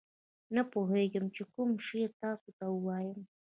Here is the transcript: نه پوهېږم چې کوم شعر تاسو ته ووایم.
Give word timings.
نه 0.55 0.61
پوهېږم 0.71 1.25
چې 1.35 1.43
کوم 1.53 1.69
شعر 1.87 2.11
تاسو 2.21 2.49
ته 2.57 2.65
ووایم. 2.75 3.19